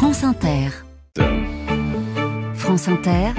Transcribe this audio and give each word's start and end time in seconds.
France 0.00 0.24
Inter. 0.24 0.70
France 2.54 2.88
Inter. 2.88 3.34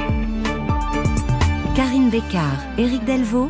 Karine 1.75 2.11
Bécard, 2.11 2.61
Éric 2.77 3.03
Delvaux. 3.03 3.49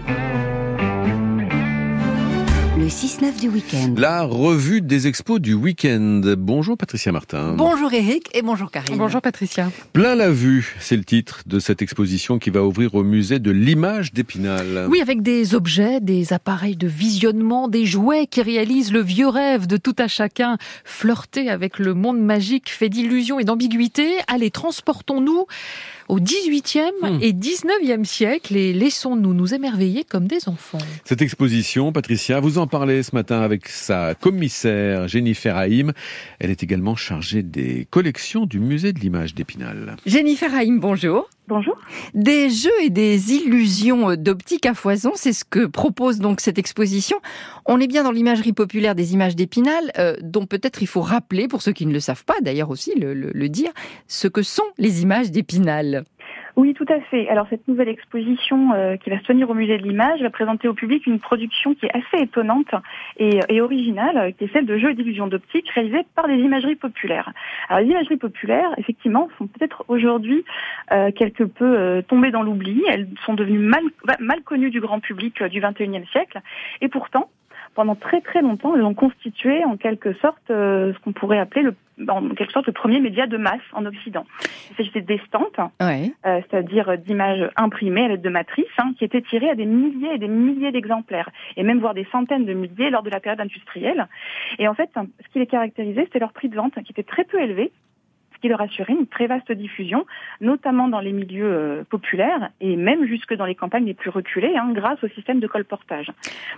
Le 2.81 2.87
6-9 2.87 3.39
du 3.39 3.47
week-end. 3.47 3.93
La 3.95 4.23
revue 4.23 4.81
des 4.81 5.05
expos 5.05 5.39
du 5.39 5.53
week-end. 5.53 6.21
Bonjour 6.35 6.75
Patricia 6.75 7.11
Martin. 7.11 7.53
Bonjour 7.53 7.93
Eric 7.93 8.27
et 8.33 8.41
bonjour 8.41 8.71
Karine. 8.71 8.97
Bonjour 8.97 9.21
Patricia. 9.21 9.71
Plein 9.93 10.15
la 10.15 10.31
vue, 10.31 10.75
c'est 10.79 10.97
le 10.97 11.03
titre 11.03 11.43
de 11.45 11.59
cette 11.59 11.83
exposition 11.83 12.39
qui 12.39 12.49
va 12.49 12.63
ouvrir 12.63 12.95
au 12.95 13.03
musée 13.03 13.37
de 13.37 13.51
l'image 13.51 14.13
d'Épinal. 14.13 14.87
Oui, 14.89 14.99
avec 14.99 15.21
des 15.21 15.53
objets, 15.53 15.99
des 16.01 16.33
appareils 16.33 16.75
de 16.75 16.87
visionnement, 16.87 17.67
des 17.67 17.85
jouets 17.85 18.25
qui 18.25 18.41
réalisent 18.41 18.91
le 18.91 19.01
vieux 19.01 19.27
rêve 19.27 19.67
de 19.67 19.77
tout 19.77 19.95
à 19.99 20.07
chacun. 20.07 20.57
Flirter 20.83 21.49
avec 21.51 21.77
le 21.77 21.93
monde 21.93 22.19
magique 22.19 22.71
fait 22.71 22.89
d'illusions 22.89 23.39
et 23.39 23.43
d'ambiguïté. 23.43 24.07
Allez, 24.27 24.49
transportons-nous 24.49 25.45
au 26.07 26.19
18e 26.19 26.81
Hmm. 27.03 27.19
et 27.21 27.31
19e 27.31 28.03
siècle 28.05 28.57
et 28.57 28.73
laissons-nous 28.73 29.33
nous 29.33 29.53
émerveiller 29.53 30.03
comme 30.03 30.27
des 30.27 30.49
enfants. 30.49 30.77
Cette 31.05 31.21
exposition, 31.21 31.91
Patricia, 31.93 32.39
vous 32.41 32.57
en 32.57 32.67
parlez 32.71 33.03
ce 33.03 33.13
matin 33.13 33.41
avec 33.41 33.67
sa 33.67 34.15
commissaire 34.15 35.07
Jennifer 35.07 35.55
Haïm. 35.57 35.91
Elle 36.39 36.49
est 36.49 36.63
également 36.63 36.95
chargée 36.95 37.43
des 37.43 37.85
collections 37.89 38.45
du 38.45 38.59
musée 38.59 38.93
de 38.93 38.99
l'image 38.99 39.35
d'Épinal. 39.35 39.97
Jennifer 40.05 40.53
Haïm, 40.55 40.79
bonjour. 40.79 41.29
Bonjour. 41.47 41.75
Des 42.13 42.49
jeux 42.49 42.69
et 42.81 42.89
des 42.89 43.33
illusions 43.33 44.15
d'optique 44.15 44.65
à 44.65 44.73
foison, 44.73 45.11
c'est 45.15 45.33
ce 45.33 45.43
que 45.43 45.65
propose 45.65 46.19
donc 46.19 46.39
cette 46.39 46.57
exposition. 46.57 47.17
On 47.65 47.81
est 47.81 47.87
bien 47.87 48.03
dans 48.05 48.11
l'imagerie 48.11 48.53
populaire 48.53 48.95
des 48.95 49.13
images 49.13 49.35
d'Épinal, 49.35 49.91
euh, 49.97 50.15
dont 50.21 50.45
peut-être 50.45 50.81
il 50.81 50.87
faut 50.87 51.01
rappeler, 51.01 51.49
pour 51.49 51.61
ceux 51.61 51.73
qui 51.73 51.85
ne 51.85 51.91
le 51.91 51.99
savent 51.99 52.23
pas 52.23 52.35
d'ailleurs 52.41 52.69
aussi, 52.69 52.93
le, 52.97 53.13
le- 53.13 53.31
le 53.33 53.49
dire, 53.49 53.71
ce 54.07 54.29
que 54.29 54.43
sont 54.43 54.63
les 54.77 55.01
images 55.01 55.29
d'Épinal. 55.29 56.05
Oui, 56.55 56.73
tout 56.73 56.85
à 56.89 56.99
fait. 56.99 57.29
Alors 57.29 57.47
cette 57.49 57.67
nouvelle 57.67 57.89
exposition 57.89 58.73
euh, 58.73 58.97
qui 58.97 59.09
va 59.09 59.19
se 59.19 59.23
tenir 59.23 59.49
au 59.49 59.53
musée 59.53 59.77
de 59.77 59.83
l'image 59.83 60.21
va 60.21 60.29
présenter 60.29 60.67
au 60.67 60.73
public 60.73 61.07
une 61.07 61.19
production 61.19 61.73
qui 61.73 61.85
est 61.85 61.95
assez 61.95 62.23
étonnante 62.23 62.73
et, 63.17 63.39
et 63.49 63.61
originale, 63.61 64.17
euh, 64.17 64.31
qui 64.31 64.45
est 64.45 64.53
celle 64.53 64.65
de 64.65 64.77
jeux 64.77 64.91
et 64.91 64.93
d'illusions 64.93 65.27
d'optique 65.27 65.69
réalisés 65.69 66.05
par 66.15 66.27
des 66.27 66.35
imageries 66.35 66.75
populaires. 66.75 67.31
Alors 67.69 67.81
les 67.83 67.91
imageries 67.91 68.17
populaires, 68.17 68.71
effectivement, 68.77 69.29
sont 69.37 69.47
peut-être 69.47 69.85
aujourd'hui 69.87 70.43
euh, 70.91 71.11
quelque 71.11 71.43
peu 71.43 71.77
euh, 71.77 72.01
tombées 72.01 72.31
dans 72.31 72.43
l'oubli. 72.43 72.83
Elles 72.89 73.07
sont 73.25 73.33
devenues 73.33 73.59
mal, 73.59 73.83
mal 74.19 74.41
connues 74.43 74.71
du 74.71 74.81
grand 74.81 74.99
public 74.99 75.41
euh, 75.41 75.47
du 75.47 75.61
XXIe 75.61 76.05
siècle, 76.11 76.41
et 76.81 76.89
pourtant. 76.89 77.29
Pendant 77.73 77.95
très 77.95 78.21
très 78.21 78.41
longtemps, 78.41 78.75
elles 78.75 78.83
ont 78.83 78.93
constitué 78.93 79.63
en 79.63 79.77
quelque 79.77 80.13
sorte 80.15 80.49
euh, 80.49 80.93
ce 80.93 80.99
qu'on 80.99 81.13
pourrait 81.13 81.39
appeler 81.39 81.61
le, 81.63 81.75
en 82.09 82.29
quelque 82.29 82.51
sorte 82.51 82.67
le 82.67 82.73
premier 82.73 82.99
média 82.99 83.27
de 83.27 83.37
masse 83.37 83.61
en 83.71 83.85
Occident. 83.85 84.25
Il 84.71 84.75
s'agissait 84.75 85.01
d'estampes 85.01 85.59
Ouais. 85.81 86.11
euh, 86.25 86.41
c'est-à-dire 86.49 86.97
d'images 86.97 87.49
imprimées 87.55 88.05
à 88.05 88.07
l'aide 88.09 88.21
de 88.21 88.29
matrices, 88.29 88.65
hein, 88.77 88.93
qui 88.97 89.05
étaient 89.05 89.21
tirées 89.21 89.49
à 89.49 89.55
des 89.55 89.65
milliers 89.65 90.15
et 90.15 90.17
des 90.17 90.27
milliers 90.27 90.71
d'exemplaires, 90.71 91.29
et 91.55 91.63
même 91.63 91.79
voire 91.79 91.93
des 91.93 92.07
centaines 92.11 92.45
de 92.45 92.53
milliers 92.53 92.89
lors 92.89 93.03
de 93.03 93.09
la 93.09 93.19
période 93.19 93.39
industrielle. 93.41 94.07
Et 94.59 94.67
en 94.67 94.73
fait, 94.73 94.89
ce 94.95 95.29
qui 95.31 95.39
les 95.39 95.47
caractérisait, 95.47 96.03
c'était 96.05 96.19
leur 96.19 96.33
prix 96.33 96.49
de 96.49 96.55
vente 96.55 96.73
qui 96.83 96.91
était 96.91 97.03
très 97.03 97.23
peu 97.23 97.39
élevé, 97.41 97.71
qui 98.41 98.47
leur 98.47 98.61
assurait 98.61 98.93
une 98.93 99.07
très 99.07 99.27
vaste 99.27 99.51
diffusion, 99.51 100.05
notamment 100.41 100.87
dans 100.87 100.99
les 100.99 101.11
milieux 101.11 101.45
euh, 101.45 101.83
populaires 101.89 102.49
et 102.59 102.75
même 102.75 103.05
jusque 103.05 103.33
dans 103.35 103.45
les 103.45 103.55
campagnes 103.55 103.85
les 103.85 103.93
plus 103.93 104.09
reculées, 104.09 104.55
hein, 104.57 104.71
grâce 104.73 105.03
au 105.03 105.07
système 105.09 105.39
de 105.39 105.47
colportage. 105.47 106.11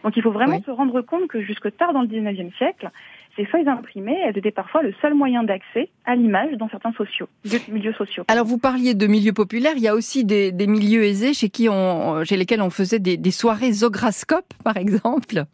Donc 0.03 0.15
il 0.15 0.23
faut 0.23 0.31
vraiment 0.31 0.57
Oui. 0.57 0.63
se 0.65 0.71
rendre 0.71 1.01
compte 1.01 1.27
que 1.27 1.41
jusque 1.41 1.75
tard 1.75 1.93
dans 1.93 2.01
le 2.01 2.07
19e 2.07 2.53
siècle, 2.57 2.89
ces 3.35 3.45
feuilles 3.45 3.67
imprimées, 3.67 4.17
elles 4.23 4.37
étaient 4.37 4.51
parfois 4.51 4.83
le 4.83 4.93
seul 5.01 5.15
moyen 5.15 5.43
d'accès 5.43 5.89
à 6.05 6.15
l'image 6.15 6.51
dans 6.57 6.69
certains 6.69 6.93
sociaux, 6.93 7.27
milieux, 7.67 7.93
sociaux. 7.93 8.23
Alors 8.27 8.45
vous 8.45 8.59
parliez 8.59 8.93
de 8.93 9.07
milieux 9.07 9.33
populaires, 9.33 9.73
il 9.75 9.81
y 9.81 9.87
a 9.87 9.95
aussi 9.95 10.23
des, 10.23 10.51
des 10.51 10.67
milieux 10.67 11.03
aisés 11.03 11.33
chez 11.33 11.49
qui 11.49 11.67
on, 11.67 12.23
chez 12.25 12.37
lesquels 12.37 12.61
on 12.61 12.69
faisait 12.69 12.99
des, 12.99 13.17
des 13.17 13.31
soirées 13.31 13.71
zograscopes, 13.71 14.53
par 14.63 14.77
exemple. 14.77 15.45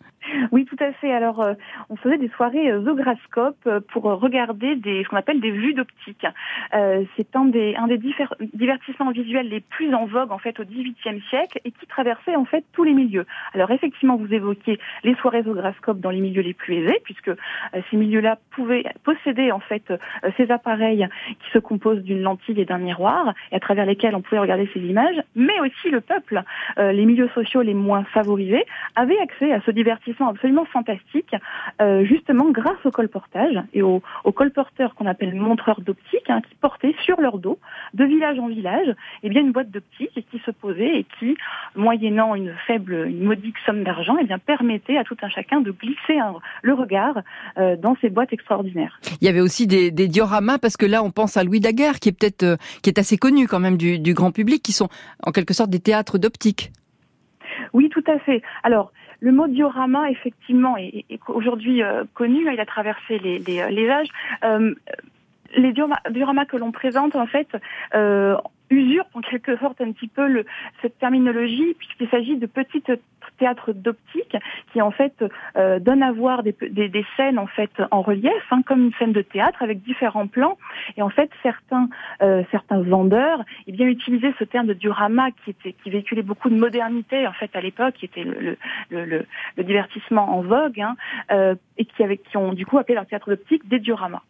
Alors, 1.04 1.42
euh, 1.42 1.54
on 1.90 1.96
faisait 1.96 2.18
des 2.18 2.30
soirées 2.30 2.72
euh, 2.72 2.84
zograscopes 2.84 3.56
euh, 3.68 3.80
pour 3.92 4.04
regarder 4.04 4.80
ce 4.84 5.08
qu'on 5.08 5.18
appelle 5.18 5.42
des 5.42 5.52
vues 5.52 5.74
d'optique. 5.74 6.26
C'est 6.72 7.36
un 7.36 7.46
des, 7.46 7.76
un 7.76 7.88
des 7.88 7.98
divertissements 7.98 9.12
visuels 9.12 9.50
les 9.50 9.60
plus 9.60 9.94
en 9.94 10.06
vogue 10.06 10.32
en 10.32 10.38
fait 10.38 10.60
au 10.60 10.64
XVIIIe 10.64 11.22
siècle 11.30 11.60
et 11.66 11.72
qui 11.72 11.86
traversait 11.88 12.36
en 12.36 12.46
fait 12.46 12.64
tous 12.74 12.84
les 12.84 12.94
milieux. 12.94 13.26
Alors, 13.54 13.72
effectivement, 13.72 14.16
vous 14.16 14.34
évoquiez 14.34 14.80
les 15.04 15.16
soirées 15.16 15.44
zograscopes 15.44 16.00
dans 16.00 16.10
les 16.10 16.20
milieux 16.20 16.42
les 16.42 16.54
plus 16.54 16.76
aisés, 16.76 17.00
puisque 17.04 17.32
ces 17.90 17.98
milieux-là 17.98 18.38
pouvaient 18.52 18.86
posséder 19.04 19.52
en 19.52 19.60
fait 19.60 19.94
ces 20.38 20.52
appareils 20.52 21.08
qui 21.40 21.52
se 21.52 21.60
composent 21.60 22.04
d'une 22.04 22.22
lentille 22.22 22.60
et 22.60 22.66
d'un 22.66 22.78
miroir, 22.78 23.34
et 23.52 23.56
à 23.56 23.60
travers 23.60 23.86
lesquels 23.86 24.16
on 24.16 24.22
pouvait 24.22 24.40
regarder 24.40 24.70
ces 24.74 24.80
images. 24.80 25.22
Mais 25.36 25.60
aussi 25.60 25.90
le 25.90 26.02
peuple, 26.02 26.44
les 26.78 27.06
milieux 27.06 27.30
sociaux 27.30 27.62
les 27.62 27.74
moins 27.74 28.04
favorisés, 28.06 28.66
avaient 28.96 29.20
accès 29.20 29.52
à 29.52 29.62
ce 29.62 29.72
divertissement 29.72 30.30
absolument 30.30 30.66
fantastique, 30.70 31.34
euh, 31.82 32.04
justement 32.06 32.50
grâce 32.52 32.84
au 32.86 32.92
colportage 32.92 33.58
et 33.74 33.82
aux, 33.82 34.02
colporteurs 34.36 34.96
qu'on 34.96 35.06
appelle 35.06 35.36
montreurs 35.36 35.82
d'optique, 35.82 36.30
hein, 36.30 36.42
qui 36.48 36.56
portaient 36.56 36.96
sur 37.04 37.20
leur 37.20 37.38
dos, 37.40 37.60
de 37.94 38.06
village 38.06 38.40
en 38.40 38.48
village, 38.48 38.88
eh 39.24 39.30
bien 39.30 39.42
une 39.42 39.52
boîte 39.52 39.70
d'optique 39.72 40.12
et 40.16 40.24
qui 40.24 40.40
se 40.46 40.52
posait 40.52 41.00
et 41.00 41.06
qui, 41.20 41.36
moyennant 41.76 42.36
une 42.36 42.54
faible, 42.68 43.06
une 43.08 43.24
modique 43.24 43.56
somme 43.66 43.84
d'argent, 43.84 44.16
eh 44.22 44.26
bien 44.26 44.40
permettait 44.40 44.98
à 44.98 45.04
tout 45.04 45.18
un 45.22 45.30
chacun 45.30 45.62
de 45.62 45.72
glisser 45.72 46.18
un- 46.20 46.36
le 46.62 46.74
regard 46.74 47.20
euh, 47.58 47.76
dans 47.76 47.96
ces 48.02 48.10
boîtes 48.10 48.34
extraordinaires. 48.34 49.00
Il 49.22 49.26
y 49.26 49.30
avait 49.30 49.42
aussi 49.42 49.68
des, 49.68 49.92
des 49.92 50.08
dioramas, 50.08 50.58
parce 50.58 50.78
que 50.78 50.86
là 50.86 51.04
on 51.04 51.12
pense 51.12 51.38
à 51.38 51.44
Louis 51.44 51.60
Daguerre, 51.60 52.00
qui 52.00 52.10
est 52.10 52.18
peut-être 52.18 52.44
euh, 52.44 52.56
qui 52.82 52.90
est 52.90 53.00
assez 53.00 53.18
connu 53.18 53.48
quand 53.48 53.60
même 53.60 53.78
du, 53.78 54.00
du 54.00 54.14
grand 54.14 54.32
public, 54.32 54.62
qui 54.64 54.72
sont 54.72 54.90
en 55.26 55.32
quelque 55.32 55.54
sorte 55.54 55.70
des 55.70 55.80
théâtres 55.80 56.18
d'optique. 56.18 56.72
Oui, 57.74 57.90
tout 57.90 58.04
à 58.08 58.18
fait. 58.20 58.42
Alors, 58.64 58.92
le 59.22 59.32
mot 59.32 59.48
diorama, 59.48 60.10
effectivement, 60.10 60.78
est, 60.78 61.06
est 61.10 61.20
aujourd'hui 61.28 61.84
euh, 61.84 62.04
connu. 62.14 62.52
Il 62.52 62.60
a 62.60 62.66
traversé 62.66 63.20
les, 63.20 63.40
les, 63.40 63.70
les 63.70 63.90
âges. 63.90 64.08
Euh, 64.44 64.74
les 65.56 65.74
diorama- 65.74 66.02
dioramas 66.12 66.46
que 66.46 66.58
l'on 66.58 66.72
présente, 66.72 67.16
en 67.16 67.26
fait, 67.26 67.48
euh, 67.96 68.38
usurpent 68.70 69.16
en 69.16 69.22
quelque 69.22 69.58
sorte 69.58 69.82
un 69.82 69.92
petit 69.92 70.08
peu 70.08 70.28
le, 70.28 70.46
cette 70.82 71.00
terminologie, 71.00 71.74
puisqu'il 71.80 72.08
s'agit 72.10 72.38
de 72.38 72.46
petits 72.46 72.84
théâtres 73.40 73.74
d'optique 73.74 74.36
qui, 74.72 74.82
en 74.82 74.92
fait, 74.92 75.14
euh, 75.58 75.80
donnent 75.80 76.04
à 76.04 76.12
voir 76.12 76.44
des, 76.44 76.56
scènes, 77.18 77.40
en 77.40 77.48
fait, 77.48 77.72
en 77.92 78.02
relief, 78.02 78.44
hein, 78.52 78.62
comme 78.66 78.86
une 78.86 78.94
scène 79.00 79.14
de 79.14 79.22
théâtre 79.22 79.62
avec 79.62 79.82
différents 79.82 80.28
plans. 80.28 80.58
Et 80.98 81.02
en 81.02 81.10
fait, 81.10 81.30
certains, 81.42 81.90
euh, 82.22 82.44
certains 82.52 82.82
vendeurs, 82.82 83.44
eh 83.68 83.72
bien, 83.72 83.88
utilisaient 83.88 84.34
ce 84.38 84.44
terme 84.44 84.68
de 84.68 84.74
diorama 84.74 85.32
qui 85.32 85.52
était, 85.52 85.74
qui 85.84 85.90
véhiculait 85.90 86.22
beaucoup 86.22 86.50
de 86.50 86.58
modernité, 86.58 87.26
en 87.26 87.34
fait, 87.34 87.50
à 87.54 87.62
l'époque, 87.62 87.96
qui 87.96 88.06
était 88.06 88.24
le, 88.24 88.58
le, 88.92 89.26
divertissement 89.64 90.38
en 90.38 90.42
vogue, 90.42 90.80
hein, 90.80 90.96
euh, 91.32 91.56
et 91.78 91.86
qui, 91.86 92.04
avait, 92.04 92.18
qui 92.18 92.38
ont, 92.38 92.54
du 92.54 92.66
coup, 92.66 92.78
appelé 92.78 92.96
leur 92.96 93.06
théâtre 93.06 93.30
d'optique 93.30 93.68
des 93.68 93.80
dioramas. 93.80 94.22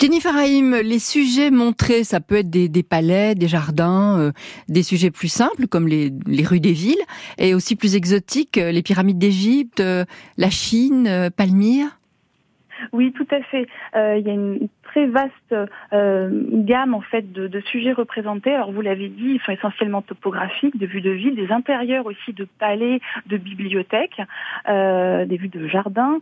Jennifer 0.00 0.34
Haïm, 0.34 0.74
les 0.82 0.98
sujets 0.98 1.50
montrés, 1.50 2.04
ça 2.04 2.20
peut 2.20 2.36
être 2.36 2.50
des, 2.50 2.68
des 2.68 2.82
palais, 2.82 3.34
des 3.34 3.48
jardins, 3.48 4.32
des 4.68 4.82
sujets 4.82 5.10
plus 5.10 5.28
simples 5.28 5.66
comme 5.68 5.88
les, 5.88 6.10
les 6.26 6.44
rues 6.44 6.60
des 6.60 6.72
villes, 6.72 7.02
et 7.38 7.54
aussi 7.54 7.76
plus 7.76 7.96
exotiques, 7.96 8.53
les 8.56 8.82
pyramides 8.82 9.18
d'Égypte, 9.18 9.80
euh, 9.80 10.04
la 10.38 10.50
Chine, 10.50 11.06
euh, 11.06 11.30
Palmyre? 11.30 11.98
Oui, 12.92 13.12
tout 13.12 13.26
à 13.30 13.40
fait. 13.42 13.66
Euh, 13.94 14.18
il 14.18 14.26
y 14.26 14.30
a 14.30 14.34
une 14.34 14.68
très 14.82 15.06
vaste 15.06 15.54
gamme 15.92 16.94
en 16.94 17.00
fait 17.00 17.32
de, 17.32 17.60
sujets 17.60 17.92
représentés. 17.92 18.52
Alors 18.52 18.72
vous 18.72 18.82
l'avez 18.82 19.08
dit, 19.08 19.36
ils 19.36 19.40
sont 19.40 19.52
essentiellement 19.52 20.02
topographiques, 20.02 20.76
de 20.78 20.86
vues 20.86 21.00
de 21.00 21.10
ville, 21.10 21.34
des 21.34 21.50
intérieurs 21.50 22.06
aussi 22.06 22.32
de 22.32 22.46
palais, 22.58 23.00
de 23.26 23.36
bibliothèques, 23.36 24.20
des 24.68 25.36
vues 25.36 25.48
de 25.48 25.66
jardins. 25.66 26.18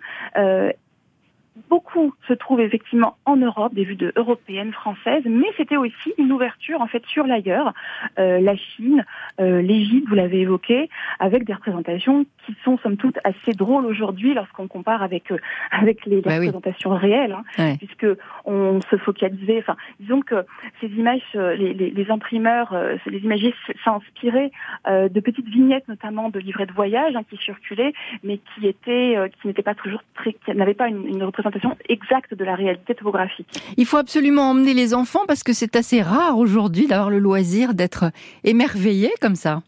Beaucoup 1.68 2.14
se 2.28 2.32
trouvent 2.32 2.62
effectivement 2.62 3.18
en 3.26 3.36
Europe, 3.36 3.74
des 3.74 3.84
vues 3.84 3.94
de 3.94 4.10
européennes, 4.16 4.72
françaises, 4.72 5.22
mais 5.26 5.48
c'était 5.58 5.76
aussi 5.76 6.14
une 6.16 6.32
ouverture 6.32 6.80
en 6.80 6.86
fait 6.86 7.04
sur 7.04 7.26
l'ailleurs, 7.26 7.74
euh, 8.18 8.40
la 8.40 8.56
Chine, 8.56 9.04
euh, 9.38 9.60
l'Égypte, 9.60 10.08
vous 10.08 10.14
l'avez 10.14 10.40
évoqué, 10.40 10.88
avec 11.18 11.44
des 11.44 11.52
représentations 11.52 12.24
qui 12.46 12.56
sont 12.64 12.78
somme 12.78 12.96
toute 12.96 13.18
assez 13.24 13.52
drôles 13.52 13.84
aujourd'hui 13.84 14.32
lorsqu'on 14.32 14.66
compare 14.66 15.02
avec 15.02 15.30
euh, 15.30 15.36
avec 15.70 16.06
les, 16.06 16.16
les 16.16 16.22
bah 16.22 16.36
représentations 16.36 16.92
oui. 16.92 16.98
réelles, 16.98 17.32
hein, 17.32 17.44
ouais. 17.58 17.76
puisque 17.76 18.06
on 18.46 18.80
se 18.90 18.96
focalisait. 18.96 19.58
Enfin, 19.58 19.76
disons 20.00 20.22
que 20.22 20.46
ces 20.80 20.86
images, 20.86 21.20
euh, 21.36 21.54
les, 21.54 21.74
les, 21.74 21.90
les 21.90 22.10
imprimeurs, 22.10 22.72
euh, 22.72 22.96
les 23.04 23.18
imagistes 23.18 23.56
s'inspiraient 23.84 24.52
euh, 24.88 25.10
de 25.10 25.20
petites 25.20 25.48
vignettes, 25.48 25.86
notamment 25.86 26.30
de 26.30 26.38
livrets 26.38 26.66
de 26.66 26.72
voyage 26.72 27.14
hein, 27.14 27.24
qui 27.28 27.36
circulaient, 27.36 27.92
mais 28.24 28.38
qui 28.38 28.66
étaient 28.66 29.18
euh, 29.18 29.28
qui 29.28 29.48
n'étaient 29.48 29.60
pas 29.62 29.74
toujours 29.74 30.02
très, 30.14 30.32
qui 30.32 30.54
n'avaient 30.54 30.72
pas 30.72 30.88
une, 30.88 31.06
une 31.06 31.22
représentation 31.22 31.41
exacte 31.88 32.34
de 32.34 32.44
la 32.44 32.54
réalité 32.54 32.94
topographique. 32.94 33.48
Il 33.76 33.86
faut 33.86 33.96
absolument 33.96 34.50
emmener 34.50 34.74
les 34.74 34.94
enfants 34.94 35.24
parce 35.26 35.42
que 35.42 35.52
c'est 35.52 35.76
assez 35.76 36.02
rare 36.02 36.38
aujourd'hui 36.38 36.86
d'avoir 36.86 37.10
le 37.10 37.18
loisir 37.18 37.74
d'être 37.74 38.10
émerveillé 38.44 39.10
comme 39.20 39.34
ça. 39.34 39.62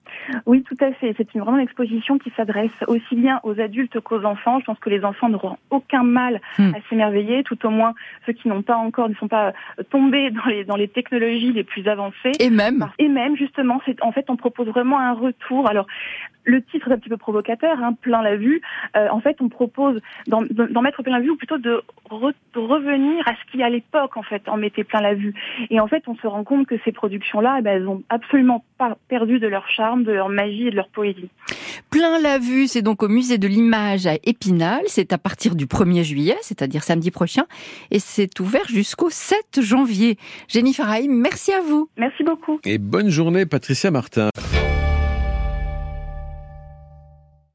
Oui, 0.47 0.62
tout 0.62 0.76
à 0.81 0.93
fait. 0.93 1.15
C'est 1.17 1.35
une, 1.35 1.41
vraiment 1.41 1.59
une 1.59 1.65
exposition 1.65 2.19
qui 2.19 2.31
s'adresse 2.37 2.73
aussi 2.87 3.15
bien 3.17 3.41
aux 3.43 3.61
adultes 3.61 4.00
qu'aux 4.00 4.25
enfants. 4.25 4.61
Je 4.61 4.65
pense 4.65 4.79
que 4.79 4.91
les 4.91 5.05
enfants 5.05 5.29
n'auront 5.29 5.56
aucun 5.71 6.03
mal 6.03 6.41
Hmm. 6.59 6.73
à 6.75 6.79
s'émerveiller, 6.88 7.43
tout 7.43 7.65
au 7.67 7.71
moins 7.71 7.94
ceux 8.26 8.32
qui 8.32 8.49
n'ont 8.49 8.62
pas 8.62 8.76
encore, 8.76 9.09
ne 9.09 9.15
sont 9.15 9.29
pas 9.29 9.53
euh, 9.79 9.82
tombés 9.91 10.31
dans 10.31 10.44
les, 10.47 10.65
dans 10.65 10.76
les 10.76 10.88
technologies 10.88 11.53
les 11.53 11.65
plus 11.65 11.88
avancées. 11.88 12.32
Et 12.38 12.50
même, 12.50 12.87
Et 12.99 13.09
même, 13.09 13.37
justement, 13.37 13.81
c'est 13.85 14.03
en 14.03 14.12
fait, 14.12 14.26
on 14.29 14.37
propose 14.37 14.69
vraiment 14.69 14.99
un 14.99 15.12
retour. 15.12 15.69
Alors, 15.69 15.87
le 16.47 16.61
titre 16.62 16.88
est 16.91 16.93
un 16.93 16.99
petit 16.99 17.09
peu 17.09 17.17
provocateur, 17.17 17.82
hein, 17.82 17.94
plein 18.00 18.20
la 18.23 18.37
vue. 18.37 18.61
Euh, 18.97 19.09
en 19.11 19.20
fait, 19.20 19.37
on 19.41 19.49
propose 19.49 20.00
d'en 20.27 20.43
d'en 20.50 20.82
mettre 20.82 21.03
plein 21.03 21.15
la 21.17 21.20
vue, 21.20 21.31
ou 21.31 21.37
plutôt 21.37 21.56
de, 21.59 21.82
re- 22.11 22.35
de 22.55 22.59
revenir 22.61 23.27
à 23.27 23.32
ce 23.35 23.50
qui, 23.50 23.62
à 23.62 23.70
l'époque, 23.70 24.17
en 24.17 24.23
fait, 24.23 24.47
en 24.49 24.56
mettait 24.59 24.85
plein 24.85 25.00
la 25.00 25.15
vue. 25.15 25.35
Et 25.70 25.81
en 25.81 25.87
fait, 25.87 26.05
on 26.06 26.15
se 26.17 26.27
rend 26.27 26.44
compte 26.44 26.67
que 26.67 26.77
ces 26.85 26.93
productions-là, 26.93 27.56
eh 27.59 27.62
ben, 27.62 27.77
elles 27.77 27.88
ont 27.88 28.03
absolument 28.11 28.62
perdu 29.08 29.38
de 29.38 29.46
leur 29.46 29.69
charme, 29.69 30.04
de 30.04 30.12
leur 30.12 30.28
magie 30.28 30.69
et 30.69 30.70
de 30.70 30.76
leur 30.76 30.88
poésie. 30.88 31.28
plein 31.90 32.19
la 32.20 32.38
vue, 32.38 32.66
c'est 32.66 32.82
donc 32.82 33.02
au 33.02 33.08
musée 33.08 33.38
de 33.38 33.46
l'image 33.46 34.06
à 34.06 34.14
Épinal. 34.25 34.82
C'est 34.86 35.12
à 35.12 35.19
partir 35.19 35.54
du 35.54 35.66
1er 35.66 36.02
juillet, 36.02 36.36
c'est-à-dire 36.42 36.82
samedi 36.82 37.10
prochain. 37.10 37.44
Et 37.90 37.98
c'est 37.98 38.40
ouvert 38.40 38.66
jusqu'au 38.69 39.10
7 39.10 39.60
janvier. 39.60 40.16
Jennifer 40.48 40.88
Haïm, 40.88 41.12
merci 41.12 41.52
à 41.52 41.60
vous. 41.60 41.88
Merci 41.96 42.25
beaucoup. 42.25 42.60
Et 42.64 42.78
bonne 42.78 43.10
journée, 43.10 43.46
Patricia 43.46 43.90
Martin. 43.90 44.31